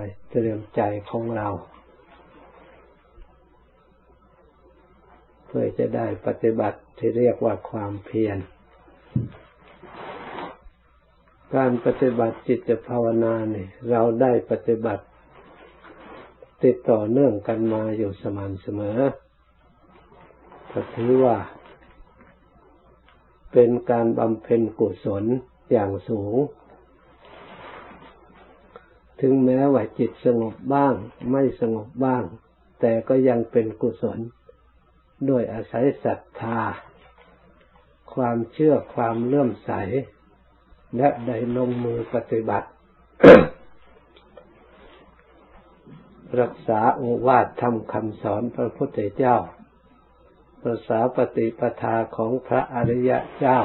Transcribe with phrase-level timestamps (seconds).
[0.00, 0.80] ายเตรียมใจ
[1.10, 1.48] ของเรา
[5.46, 8.38] เพื่อจะได้ปฏิบัติที่เรียกว่าความเพียร
[11.54, 15.04] การปฏิบัติจิตภาวนาเนี่ยเราได้ปฏิบัติ
[16.64, 18.98] ติดต่อเนื่องกันมาอยู่สม่ำเสมอ
[20.72, 21.36] ก็ถือว่า
[23.52, 25.24] เป็นการบำเพ็ญกุศล
[25.70, 26.36] อย่างสูง
[29.20, 30.94] ถึงแม้ว่าจิตสงบบ้าง
[31.30, 32.22] ไม่สงบบ้าง
[32.80, 34.18] แต่ก็ยังเป็นกุศล
[35.28, 36.60] ด้วยอาศัยศรัทธา
[38.14, 39.72] ความเชื่อความเลื่อมใส
[40.96, 42.68] และได้ลงมือปฏิบัติ
[46.40, 49.36] รักษาโอวาททำคำสอนพระพุทธเจ้า
[50.62, 53.58] ภาษาปฏิปทาของพระอริยเจ้า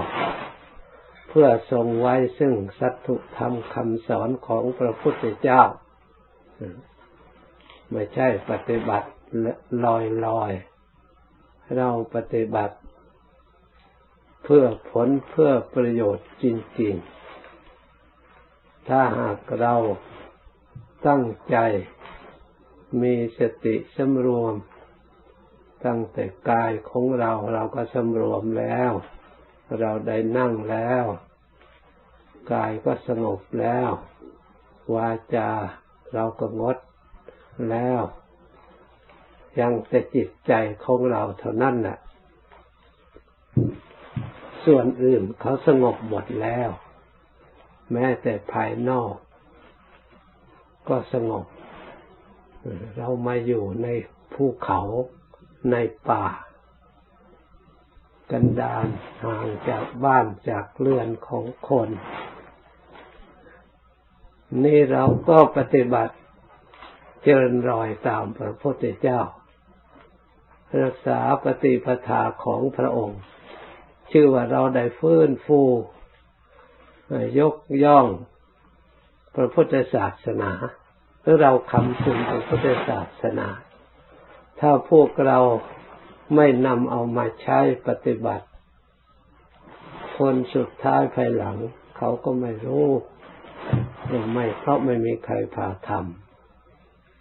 [1.37, 5.61] พื่อทรงไว้ซึ่งสัตถุธรรมคำสอนของพระพุทธเจ้า
[7.91, 9.09] ไม่ใช่ปฏิบัติ
[9.85, 10.51] ลอยลอย
[11.75, 12.75] เราปฏิบัติ
[14.43, 16.45] เพื่อผลเพื่อประโยชน์จ
[16.81, 16.95] ริง
[17.71, 19.75] ๆ ถ้าหากเรา
[21.07, 21.57] ตั้งใจ
[23.01, 24.53] มีสติสำรวม
[25.85, 28.93] ตั้งแต่กายของเราเราก็สำรวมแล้ว
[29.79, 31.05] เราได้นั่งแล้ว
[32.51, 33.89] กายก็สงบแล้ว
[34.95, 35.49] วาจา
[36.13, 36.77] เราก็งด
[37.69, 38.01] แล้ว
[39.59, 40.53] ยังแต่จิตใจ
[40.85, 41.97] ของเราเท่านั้นน่ะ
[44.65, 46.69] ส่วนอื่นเขาสงบหมดแล้ว
[47.91, 49.13] แม้แต่ภายนอก
[50.89, 51.45] ก็สงบ
[52.97, 53.87] เรามาอยู่ใน
[54.33, 54.81] ภูเขา
[55.71, 55.75] ใน
[56.09, 56.25] ป่า
[58.31, 58.87] กันดาน
[59.23, 61.89] ห่างจากบ้านจากเรือนของคน
[64.63, 66.13] นี่เราก็ปฏิบัติ
[67.23, 69.21] เจริญรอยตามพระพุทธเจ้า
[70.83, 73.21] รักษาปฏิปทาของพระองค์
[74.11, 75.61] ชื่อว่าเราได้ฟื้นฟู
[77.39, 78.07] ยกย่อง
[79.35, 80.51] พระพุทธศาสนา
[81.21, 83.47] หรือเราคำถึงพระพุทธศาสนา
[84.59, 85.39] ถ้าพวกเรา
[86.35, 88.45] ไม่นำเอามาใช้ปฏิบัติ
[90.17, 91.57] คนสุดท้ายภายหลัง
[91.97, 92.87] เขาก็ไม่รู้
[94.33, 95.89] ไม่เพราะไม่มีใครพาท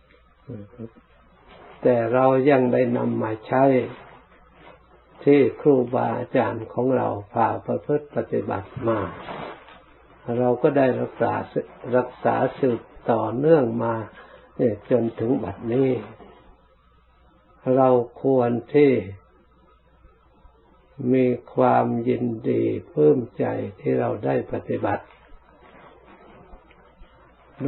[0.06, 3.64] ำแต่เรายังได้นำมาใช้
[5.24, 9.00] ที่ครูบาอาจารย์ของเราพาประพฤติปฏิบัติมา
[10.38, 11.32] เราก็ได้รักษา
[11.96, 13.94] รักษาสืบต่อเนื่องมา
[14.90, 15.90] จนถึงบัดนี้
[17.76, 17.88] เรา
[18.22, 18.90] ควรที่
[21.12, 23.44] มีความยินดีเพิ่มใจ
[23.80, 25.04] ที่เราได้ปฏิบัติ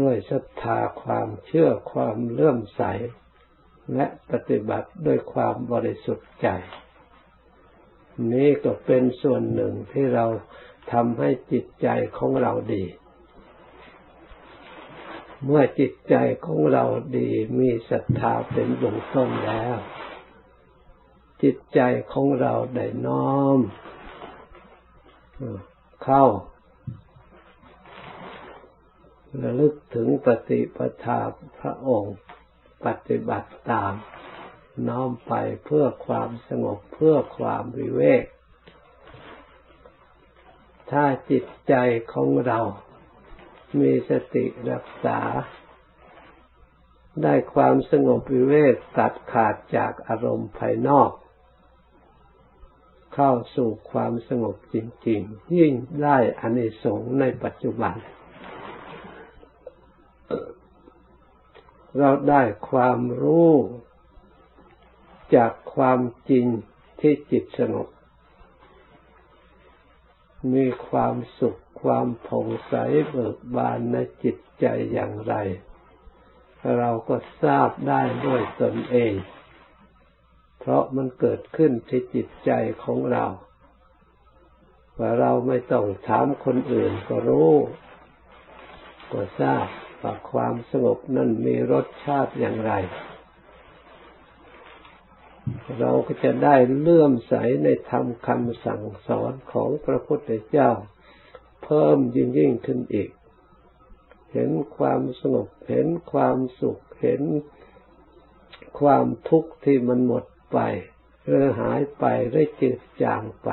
[0.00, 2.82] ด้วยศรัทธาความเชื่อความเลื่อมใส
[3.94, 6.48] และปฏิบัติด้วยความบริสุทธิ์ใจ
[8.32, 10.26] นี้ก็เป็นส่วนหนึ่งที่เรา
[10.92, 11.88] ทำให้จิตใจ
[12.18, 12.84] ของเราดี
[15.44, 16.14] เมื่อจิตใจ
[16.46, 16.84] ของเรา
[17.16, 19.76] ดีมีศรัทธาเป็นเบื้องต้นแล้ว
[21.42, 21.80] จิตใจ
[22.12, 23.58] ของเราได้น้อม
[26.04, 26.24] เข้า
[29.42, 31.20] ระลึกถึงปฏิปทา
[31.60, 32.16] พระองค์
[32.84, 33.92] ปฏิบัติตาม
[34.88, 35.32] น้อมไป
[35.64, 38.24] เพื่อความสงบเพื่อความวิเวก
[40.90, 41.74] ถ้าจิตใจ
[42.12, 42.60] ของเรา
[43.80, 45.20] มีสติรักษา
[47.22, 51.10] ได้ความสงบวิเวกตัดขาดจากอารมณ์ภายนอก
[53.14, 54.76] เข้าสู่ความสงบจ
[55.08, 55.72] ริง ๆ ยิ่ง
[56.02, 57.94] ได้อานิสงส์ในปัจจุบัน
[61.98, 63.52] เราได้ความรู้
[65.36, 66.00] จากความ
[66.30, 66.46] จริง
[67.00, 67.88] ที่จิตสงบ
[70.54, 72.74] มีความสุขความผ่องใส
[73.10, 75.34] เบิกบานในจิตใจอย่างไร
[76.78, 79.12] เราก็ทราบได้ด้วยตนเอง
[80.58, 82.50] เพราะมันเกิดขึ้นที่จิตใจ
[82.84, 83.26] ของเรา
[84.98, 87.52] ว่าเราไม่ต้องถามคนอื่นก็รู้
[89.12, 89.66] ก็ทราบ
[90.02, 92.72] ว่าความสงบนั้นมีรสชาติอย่างไร
[95.78, 97.34] เราก็จะได้เลื่อมใส
[97.64, 100.70] ในธรรมคำสั่งสอนของพระพุทธเจ้า
[101.64, 103.10] เพิ่มยิ่งยิ่งขึ้นอีก
[104.32, 107.22] เห็นความสงบเห็นความสุขเห็น
[108.80, 110.58] ความทุกข์ที่มันหมดไป
[111.26, 113.50] หรือหายไปหรือจืดจางไป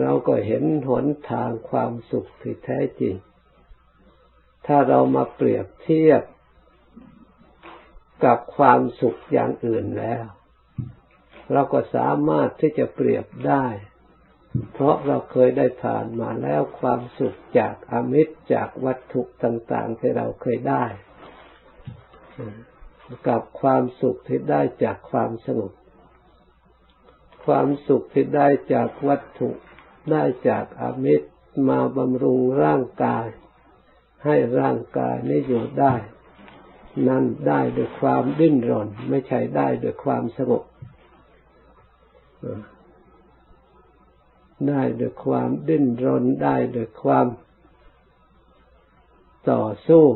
[0.00, 3.14] เราก็เห็นหนทางความสุขที่แท้จริง
[4.66, 6.22] ถ้าเรามาเปรียบเทียบ
[8.24, 10.24] กับความสุขอย่างอื่นแล้ว
[11.52, 13.66] เราก็สามารถที่จะเปรียบได้
[14.72, 20.84] เพราะเราเคยได้ผ่านมาแล้วความสุขจากอมิตรจากวัตถุต่าง ๆ ที่เราเคยได้
[23.28, 25.72] กับความสุขที่ได้จากความสงบ
[27.46, 29.50] ความสุขที่ได้จากวัตถุ
[30.10, 31.28] ได้จากอมิตร
[31.68, 33.26] มาบำรุงร่างกาย
[34.24, 35.94] ให้ร่างกายนี้อยู่ได้
[37.08, 40.62] นั่นได้ด้วยความดิ้นรน ไม่ใช่ได้ด้วยความสงบ
[44.68, 47.26] ได้ด้วยความดิ้นรนได้ด้วยความ
[49.50, 50.06] ต่อสู้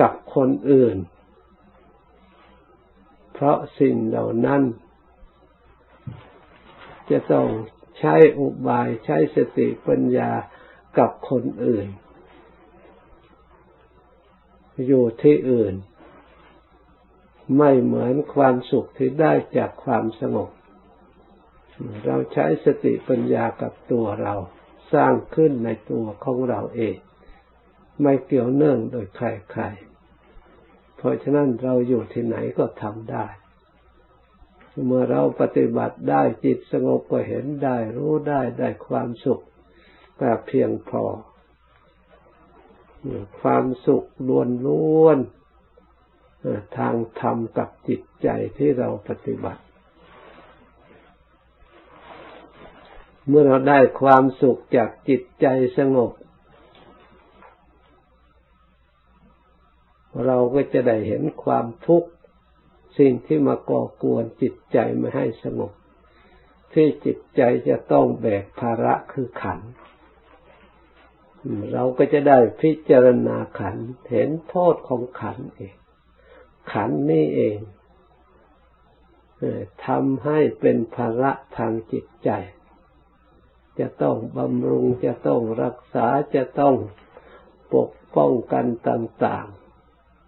[0.00, 0.96] กับคนอื่น
[3.32, 4.62] เพราะสิ่งเหล่านั้น
[7.10, 7.46] จะต้อง
[7.98, 10.30] ใช้อุบายใช้สติปัญญา
[10.98, 11.88] กับคนอื่น
[14.86, 15.74] อยู่ที่อื่น
[17.58, 20.50] ไม่เหมือนความสุขที่ได้จากความสงบ
[22.04, 24.34] เราใช้สติปัญญากับตัวเรา
[24.92, 26.96] สร้างขึ้นในตัวของเราเอง
[28.02, 33.26] ไม่เกี่ยวเนื่องโดยใครๆ เพราะฉะนั้นเราอยู่ที่ไหนก็ทำได้
[34.84, 39.42] เมื่อเราปฏิบัติได้จิตสงบก็เห็นได้รู้ได้ได้ความสุข
[40.18, 41.02] แบบเพียงพอ
[43.40, 45.18] ความสุขล้วนล้วน
[46.78, 48.28] ทางธรรมกับจิตใจ
[48.58, 49.62] ที่เราปฏิบัติ
[53.28, 55.46] เมื่อเราได้ความสุขจากจิตใจ
[55.78, 56.12] สงบ
[60.26, 62.10] เราก็จะได้เห็นความทุกข์
[62.98, 65.72] สิ่งที่มาก่อกวนจิตใจไม่ให้สงบ
[66.72, 69.60] ที่จิตใจจะต้องแบกภาระคือขัน
[71.72, 73.76] เราก็จะได้พิจารณาขัน
[74.10, 75.76] เห็นโทษของขันเอง
[76.72, 77.58] ขันนี่เอง
[79.86, 82.30] ทำให้เป็นภาระทางจิตใจ
[83.78, 86.06] จะต้องบำรุงจะต้องรักษา
[86.36, 86.76] จะต้อง
[87.74, 89.46] ปกป้องกันต่าง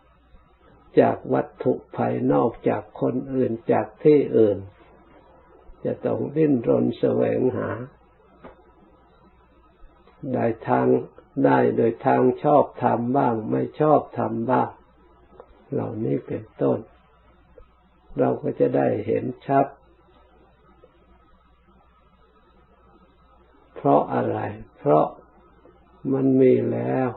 [0.09, 4.59] ๆ จากวัตถุภายนอกจากคนอื่นจากที่อื่น
[5.85, 7.69] จะต้องดิ้นรนแสวงหา
[10.35, 10.87] ได้ทาง
[11.44, 14.69] ได้โดยทางชอบทำบ้าง ไม่ชอบทำบ้าง
[15.73, 16.79] เหล่านี้เป็นต้น
[18.19, 19.67] เราก็จะได้เห็นชัด
[23.76, 24.38] เพราะอะไร
[24.76, 25.06] เพราะ
[26.12, 27.09] มันมีแล้ว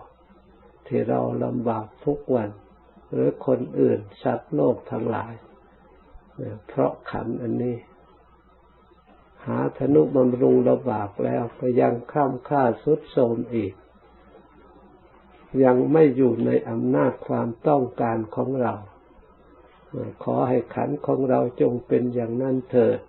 [0.87, 2.49] ที่เราลำบากทุกวัน
[3.11, 5.33] หรือคนอื่นสัตว์โลกทั้งหลาย
[6.67, 7.75] เพราะขันอันนี้
[9.47, 13.73] หาธนุบำรุงระบากแล้วก็ยังข้ามค่าสุดโทมอีก
[15.63, 18.73] ยังไม่อยู่ในอำนาจความต้องการของเรา
[20.23, 22.99] ขอให้ขันของเราจงเป็นอย่างนั้นเถิด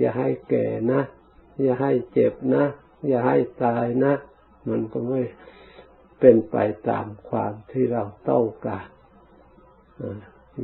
[0.00, 1.00] อย่าให้แก่นะ
[1.62, 2.64] อย่าให้เจ็บนะ
[3.08, 4.12] อย่าให้ตายนะ
[4.68, 5.22] มันก็ไม่
[6.20, 6.56] เป็นไป
[6.88, 8.86] ตามความที่เราต้องการ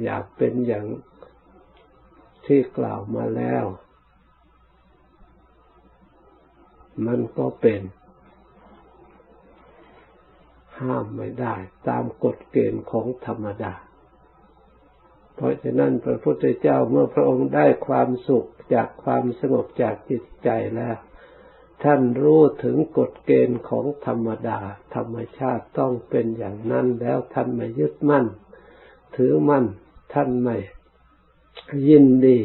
[0.02, 0.86] อยากเป็นอย่าง
[2.46, 3.64] ที่กล่าวมาแล้ว
[7.06, 7.82] มันก็เป็น
[10.80, 11.54] ห้ามไม่ได้
[11.88, 13.74] ตามกฎเกณฑ์ของธรรมดา
[15.34, 20.96] เพราะฉะนั้นพระพุทธเจ้าเมื่อพระองค์ได้ความสุขจากความสงบจากจิตใจแล้ว
[21.84, 24.58] ท่านรู้ถึงกฎเกณฑ์ของธรรมดา
[24.94, 28.26] ธรรมชาติต้องเป็นอย่างนั้นแล้วท่านไม่ยึดมั่น
[29.16, 29.64] ถือมั่น
[30.14, 30.56] ท่านไม่
[31.88, 32.38] ยินดี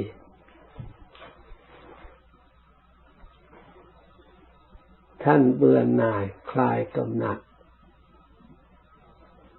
[5.30, 7.38] ท่านเบื่อหน่ายคลายกำหนัด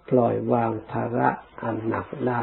[0.09, 1.29] ปล่อยวางภาระ
[1.63, 2.43] อันหนักได้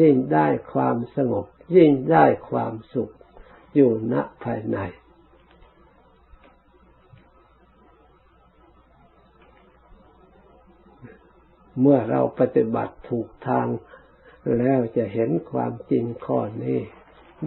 [0.00, 3.10] ยิ่งได้ความสงบ ยิ่งได้ความสุข
[3.74, 4.78] อยู่ณภายใน
[11.80, 13.66] เมื่อเราปฏิบัติถูกทาง
[14.58, 16.80] แล้วจะเห็นความจริงข้อนี้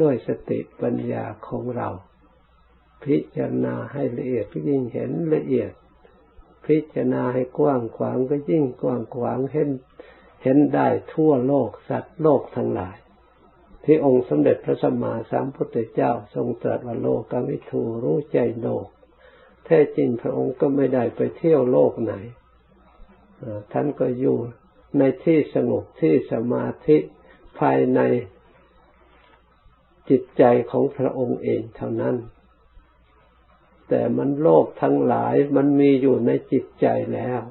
[0.02, 1.90] ด้วยสติปัญญาของเรา
[3.04, 5.72] พิจารณาให้ละเอียดก็ยิ่งเห็นละเอียด
[6.66, 9.70] พิจารณาให้กว้างขวางก็ยิ่งกว้างขวางเห็น
[10.44, 12.98] เห็นได้ทั่วโลกสัตว์โลกทั้งหลาย
[13.84, 18.86] ที่องค์สมเด็จพระสัมมาสัมพุทธเจ้าทรงตรัสว่าโลกวิทูรู้ใจโลก
[19.66, 22.14] แท้จริงพระองค์ก็ไม่ได้ไปเที่ยวโลกไหน
[23.72, 24.38] ท่านก็อยู่
[24.98, 26.98] ในที่สงบที่สมาธิ
[27.60, 28.00] ภายใน
[30.10, 32.16] จิตใจของพระองค์เองเท่านั้น
[33.90, 37.42] แต่มันโลกทั้งหลายมันมีอยู่ในจิตใจแล้ว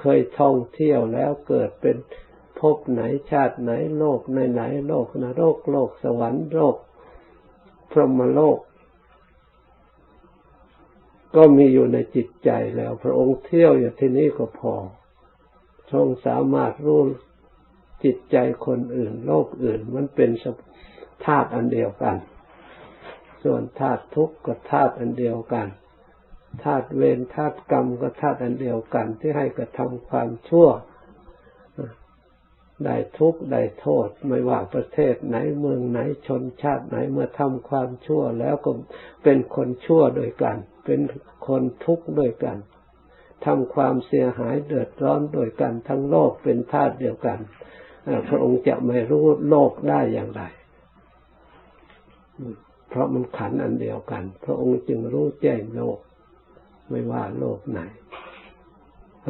[0.00, 1.96] เคยท่องเที่ยวแล้วเกิดเป็น
[2.58, 6.76] ภพไหนชาติไหนโลกในไหนโลกนรกโลกสวรรค์โลก
[7.90, 8.58] พรหมโลก
[11.36, 14.74] ก็มีอยู่ในจิตใจแล้ว พระองค์เที่ยวอยู่ที่นี่ก็พอ
[15.92, 17.00] ทรงสามารถรู้
[18.04, 18.36] จิตใจ
[18.66, 20.30] คนอื่น โลกอื่น มันเป็น
[21.24, 22.16] ธาตุอันเดียวกัน
[23.46, 25.68] ส่วนธาตุทุกข์ก็ธาตุอันเดียวกัน
[26.64, 30.68] ธาตุเวรธาตุกรรมก็ธาตุอันเดียวกันที่ให้กระทำความชั่ว
[32.84, 38.70] ได้ทุกข์ได้โทษ ไม่ว่าประเทศไหนเมืองไหนชนชาติไหนเมื่อทำความชั่วแล้วก็
[39.24, 41.00] เป็นคนชั่วด้วยกัน เป็น
[41.48, 42.56] คนทุกข์ด้วยกัน
[43.46, 47.38] ทำความเสียหายเดือดร้อนด้วยกันทั้งโลกเป็นธาตุเดียวกัน
[48.28, 50.42] พระองค์จะไม่รู้โลกได้อย่างไร
[52.88, 55.98] เพราะมันขันอันเดียวกัน พระองค์จึงรู้แจ้งโลก
[56.90, 57.80] ไม่ว่าโลกไหน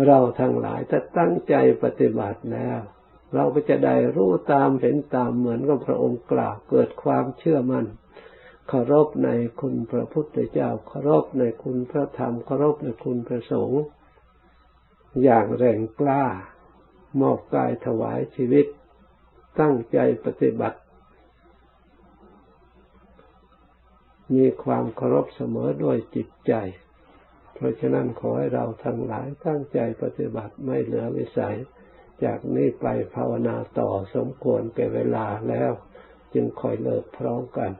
[0.07, 2.79] เราทั้งหลายถ้าตั้งใจปฏิบัติแล้ว
[3.35, 7.87] เราก็จะได้รู้ตามเห็นตามเหมือนกับพระองค์กล่าวเกิดความเชื่อมัน่น
[8.69, 9.29] เคารพใน
[9.61, 13.83] คุณพระพุทธเจ้าเคารพในคุณพระธรรมเคารพในคุณพระสงฆ์
[15.23, 16.25] อย่างแรงกล้า
[17.21, 18.67] มอบกายถวายชีวิต
[19.61, 20.79] ตั้งใจปฏิบัติ
[24.35, 26.53] มีความเคารพเสมอด้วยจิตใจ
[27.55, 31.57] เพราะฉะนั้นขอให้เราทั้งหลายตั้งใจปฏิบัติไม่เหลือวิสัย
[32.25, 35.73] จากนี้ไปภาวนาต่อสมควรแก่เวลาแล้ว
[36.35, 37.71] จึงคอยเลิกพร้อมกัน